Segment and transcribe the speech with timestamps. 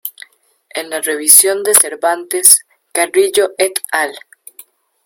[0.71, 4.17] En la revisión de Cervantes-Carrillo et al.